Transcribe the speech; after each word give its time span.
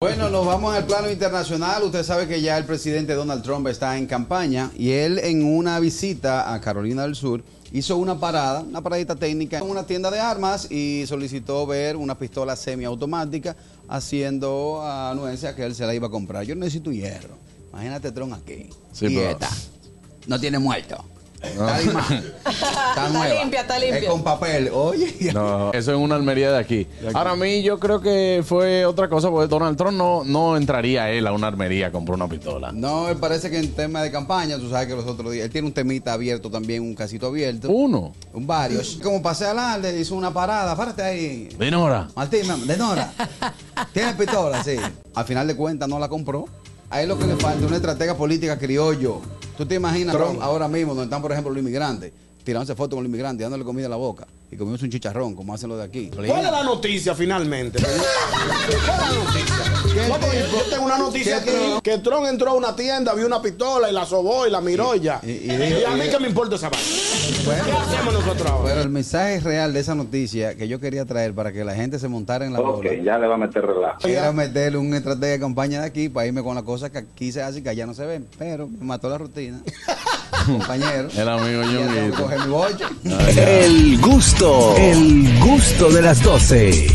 Bueno, 0.00 0.30
nos 0.30 0.46
vamos 0.46 0.72
al 0.76 0.86
plano 0.86 1.10
internacional. 1.10 1.82
Usted 1.82 2.04
sabe 2.04 2.28
que 2.28 2.40
ya 2.40 2.56
el 2.56 2.64
presidente 2.64 3.14
Donald 3.14 3.42
Trump 3.42 3.66
está 3.66 3.98
en 3.98 4.06
campaña 4.06 4.70
y 4.76 4.92
él 4.92 5.18
en 5.18 5.44
una 5.44 5.80
visita 5.80 6.54
a 6.54 6.60
Carolina 6.60 7.02
del 7.02 7.16
Sur 7.16 7.42
hizo 7.72 7.96
una 7.96 8.20
parada, 8.20 8.60
una 8.60 8.80
paradita 8.80 9.16
técnica 9.16 9.58
en 9.58 9.64
una 9.68 9.84
tienda 9.86 10.08
de 10.12 10.20
armas 10.20 10.70
y 10.70 11.04
solicitó 11.08 11.66
ver 11.66 11.96
una 11.96 12.16
pistola 12.16 12.54
semiautomática 12.54 13.56
haciendo 13.88 14.80
anuencia 14.86 15.56
que 15.56 15.64
él 15.64 15.74
se 15.74 15.84
la 15.84 15.92
iba 15.92 16.06
a 16.06 16.10
comprar. 16.10 16.44
Yo 16.44 16.54
necesito 16.54 16.92
hierro. 16.92 17.34
Imagínate 17.72 18.12
Trump 18.12 18.34
aquí. 18.34 18.70
Sí, 18.92 19.06
y 19.06 19.16
pero- 19.16 19.30
esta. 19.30 19.50
No 20.28 20.38
tiene 20.38 20.60
muerto. 20.60 21.04
Está, 21.42 21.78
lima- 21.80 22.06
está 22.48 23.08
nueva. 23.10 23.40
limpia, 23.42 23.60
está 23.60 23.78
limpia. 23.78 23.98
Es 24.00 24.04
con 24.06 24.22
papel. 24.24 24.70
Oye, 24.72 25.32
No, 25.32 25.72
eso 25.72 25.92
es 25.92 25.98
una 25.98 26.16
almería 26.16 26.50
de 26.52 26.58
aquí. 26.58 26.86
Ahora 27.14 27.32
a 27.32 27.36
mí 27.36 27.62
yo 27.62 27.78
creo 27.78 28.00
que 28.00 28.42
fue 28.44 28.84
otra 28.86 29.08
cosa, 29.08 29.30
porque 29.30 29.46
Donald 29.48 29.76
Trump 29.76 29.96
no, 29.96 30.24
no 30.24 30.56
entraría 30.56 31.10
él 31.10 31.26
a 31.26 31.32
una 31.32 31.46
armería 31.46 31.88
a 31.88 31.92
comprar 31.92 32.16
una 32.16 32.28
pistola. 32.28 32.72
No, 32.72 33.08
él 33.08 33.16
parece 33.18 33.50
que 33.50 33.58
en 33.58 33.72
tema 33.72 34.02
de 34.02 34.10
campaña, 34.10 34.58
tú 34.58 34.68
sabes 34.68 34.88
que 34.88 34.94
los 34.94 35.06
otros 35.06 35.32
días, 35.32 35.44
él 35.46 35.50
tiene 35.50 35.66
un 35.68 35.72
temita 35.74 36.12
abierto 36.12 36.50
también, 36.50 36.82
un 36.82 36.94
casito 36.94 37.28
abierto, 37.28 37.68
Uno. 37.70 38.12
un 38.32 38.46
varios. 38.46 38.98
Como 39.02 39.22
pasé 39.22 39.44
adelante, 39.46 39.98
hizo 39.98 40.14
una 40.16 40.32
parada, 40.32 40.76
párate 40.76 41.02
ahí. 41.02 41.48
Dinora. 41.58 42.08
Martín, 42.16 42.46
mam, 42.48 42.66
de 42.66 42.76
Nora. 42.76 43.12
Tiene 43.92 44.14
pistola, 44.14 44.62
sí. 44.64 44.76
Al 45.14 45.24
final 45.24 45.46
de 45.46 45.54
cuentas 45.56 45.88
no 45.88 45.98
la 45.98 46.08
compró. 46.08 46.46
A 46.90 47.02
él 47.02 47.08
lo 47.08 47.18
que 47.18 47.26
le 47.26 47.36
falta 47.36 47.60
es 47.60 47.66
una 47.66 47.76
estratega 47.76 48.16
política 48.16 48.58
criollo. 48.58 49.20
Tú 49.56 49.66
te 49.66 49.74
imaginas 49.74 50.16
Trump 50.16 50.40
ahora 50.40 50.68
mismo, 50.68 50.94
donde 50.94 51.04
están, 51.04 51.20
por 51.20 51.32
ejemplo, 51.32 51.52
los 51.52 51.60
inmigrantes, 51.60 52.12
tirándose 52.48 52.74
fotos 52.74 52.96
con 52.96 53.04
los 53.04 53.10
inmigrantes, 53.10 53.44
dándole 53.44 53.62
comida 53.62 53.88
a 53.88 53.90
la 53.90 53.96
boca 53.96 54.26
y 54.50 54.56
comiéndose 54.56 54.86
un 54.86 54.90
chicharrón, 54.90 55.34
como 55.34 55.52
hacen 55.52 55.68
los 55.68 55.76
de 55.76 55.84
aquí. 55.84 56.08
¿Cuál 56.08 56.24
es 56.46 56.50
la 56.50 56.62
noticia 56.62 57.14
finalmente? 57.14 57.78
¿Cuál 57.78 57.94
es 57.94 58.86
la 58.86 59.12
noticia? 59.12 60.08
No, 60.08 60.14
porque 60.14 60.38
yo 60.50 60.62
tengo 60.70 60.84
una 60.86 60.96
noticia 60.96 61.42
¿Qué 61.44 61.50
aquí 61.50 61.58
tipo? 61.66 61.80
que 61.82 61.98
Trump 61.98 62.24
entró 62.26 62.50
a 62.50 62.54
una 62.54 62.74
tienda, 62.74 63.12
vio 63.12 63.26
una 63.26 63.42
pistola 63.42 63.90
y 63.90 63.92
la 63.92 64.06
sobó 64.06 64.46
y 64.46 64.50
la 64.50 64.62
miró 64.62 64.94
y 64.94 65.00
ya. 65.00 65.20
Y- 65.22 65.30
Y, 65.30 65.32
y 65.52 65.56
dijo- 65.56 65.88
a 65.88 65.94
mí 65.96 66.04
y- 66.06 66.10
que 66.10 66.18
me 66.20 66.28
importa 66.28 66.54
esa 66.56 66.70
vaina. 66.70 66.86
Bueno. 67.44 67.64
¿Qué 67.66 67.72
hacemos 67.72 68.14
nosotros 68.14 68.50
ahora? 68.50 68.68
Pero 68.70 68.80
el 68.80 68.88
mensaje 68.88 69.40
real 69.40 69.74
de 69.74 69.80
esa 69.80 69.94
noticia 69.94 70.54
que 70.56 70.68
yo 70.68 70.80
quería 70.80 71.04
traer 71.04 71.34
para 71.34 71.52
que 71.52 71.64
la 71.64 71.74
gente 71.74 71.98
se 71.98 72.08
montara 72.08 72.46
en 72.46 72.54
la 72.54 72.60
Ok, 72.60 72.76
bola 72.76 72.94
ya 73.04 73.18
le 73.18 73.26
va 73.26 73.34
a 73.34 73.38
meter 73.38 73.62
relajo. 73.66 74.08
era 74.08 74.32
meterle 74.32 74.78
un 74.78 74.94
estrategia 74.94 75.32
de 75.32 75.40
campaña 75.40 75.80
de 75.82 75.86
aquí 75.86 76.08
para 76.08 76.26
irme 76.26 76.42
con 76.42 76.54
las 76.54 76.64
cosas 76.64 76.90
que 76.90 76.98
aquí 76.98 77.30
se 77.30 77.42
hacen 77.42 77.62
que 77.62 77.68
allá 77.68 77.84
no 77.84 77.92
se 77.92 78.06
ven. 78.06 78.26
Pero 78.38 78.66
me 78.66 78.84
mató 78.86 79.10
la 79.10 79.18
rutina. 79.18 79.60
Compañero. 80.46 81.08
El 81.16 81.28
amigo 81.28 81.62
mi 81.64 82.48
bollo. 82.48 82.88
El 83.36 83.98
gusto, 84.00 84.76
el 84.76 85.38
gusto 85.40 85.90
de 85.90 86.02
las 86.02 86.22
12. 86.22 86.88